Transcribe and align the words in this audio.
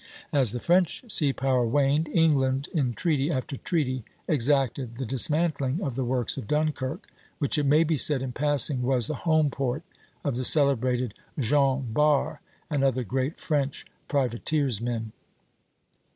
As 0.33 0.51
the 0.51 0.59
French 0.59 1.03
sea 1.11 1.31
power 1.31 1.63
waned, 1.63 2.07
England 2.11 2.67
in 2.73 2.95
treaty 2.95 3.29
after 3.29 3.55
treaty 3.55 4.03
exacted 4.27 4.95
the 4.97 5.05
dismantling 5.05 5.79
of 5.83 5.93
the 5.95 6.03
works 6.03 6.37
of 6.37 6.47
Dunkirk, 6.47 7.07
which 7.37 7.59
it 7.59 7.67
may 7.67 7.83
be 7.83 7.97
said 7.97 8.23
in 8.23 8.31
passing 8.31 8.81
was 8.81 9.05
the 9.05 9.13
home 9.29 9.51
port 9.51 9.83
of 10.23 10.37
the 10.37 10.43
celebrated 10.43 11.13
Jean 11.37 11.93
Bart 11.93 12.39
and 12.67 12.83
other 12.83 13.03
great 13.03 13.39
French 13.39 13.85
privateersmen. 14.09 15.11